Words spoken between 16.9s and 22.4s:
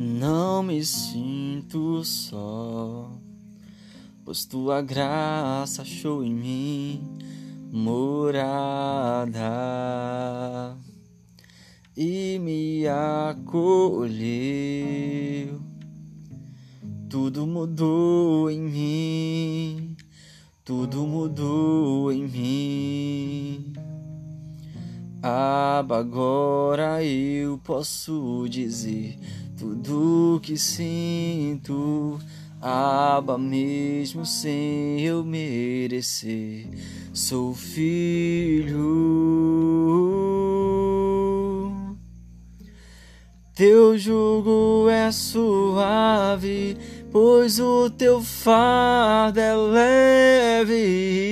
Tudo mudou em mim, tudo mudou em